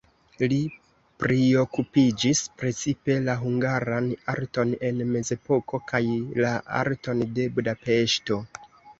[0.51, 0.55] Li
[1.23, 6.01] priokupiĝis precipe la hungaran arton en mezepoko kaj
[6.45, 8.39] la arton de Budapeŝto.